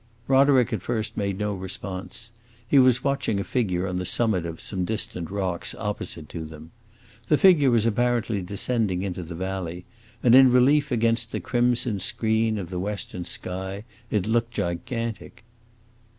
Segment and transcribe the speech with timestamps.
[0.27, 2.31] Roderick at first made no response.
[2.67, 6.71] He was watching a figure on the summit of some distant rocks, opposite to them.
[7.27, 9.85] The figure was apparently descending into the valley,
[10.23, 15.43] and in relief against the crimson screen of the western sky, it looked gigantic.